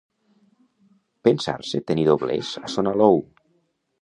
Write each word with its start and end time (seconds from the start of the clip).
Pensar-se 1.29 1.83
tenir 1.91 2.07
doblers 2.09 2.53
a 2.63 2.67
son 2.77 2.95
Alou. 2.95 3.23